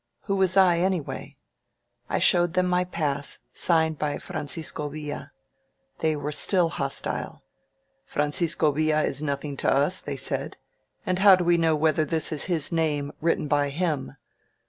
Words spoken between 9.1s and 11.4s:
nothing to us,", they said. "And how